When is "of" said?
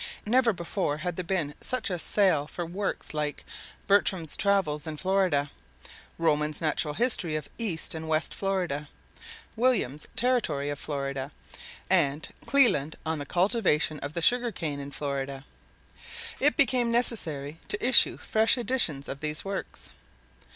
7.35-7.47, 10.71-10.79, 13.99-14.13, 19.07-19.19